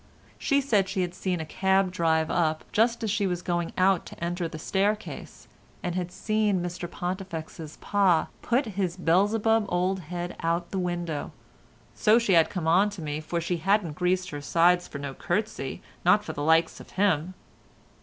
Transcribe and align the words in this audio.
She 0.39 0.61
said 0.61 0.89
she 0.89 1.01
had 1.03 1.13
seen 1.13 1.39
a 1.39 1.45
cab 1.45 1.91
drive 1.91 2.31
up 2.31 2.65
just 2.71 3.03
as 3.03 3.11
she 3.11 3.27
was 3.27 3.43
going 3.43 3.69
to 3.77 4.13
enter 4.19 4.47
the 4.47 4.57
staircase, 4.57 5.47
and 5.83 5.93
had 5.93 6.11
seen 6.11 6.59
Mr 6.59 6.89
Pontifex's 6.89 7.77
pa 7.81 8.25
put 8.41 8.65
his 8.65 8.97
Beelzebub 8.97 9.67
old 9.69 9.99
head 9.99 10.35
out 10.39 10.63
of 10.63 10.71
the 10.71 10.79
window, 10.79 11.33
so 11.93 12.17
she 12.17 12.33
had 12.33 12.49
come 12.49 12.67
on 12.67 12.89
to 12.89 13.01
me, 13.03 13.19
for 13.19 13.39
she 13.39 13.57
hadn't 13.57 13.93
greased 13.93 14.31
her 14.31 14.41
sides 14.41 14.87
for 14.87 14.97
no 14.97 15.13
curtsey, 15.13 15.83
not 16.03 16.23
for 16.23 16.33
the 16.33 16.41
likes 16.41 16.79
of 16.79 16.89
him. 16.97 17.35